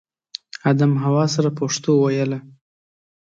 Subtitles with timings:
[0.69, 2.39] ادم حوا سره پښتو ویله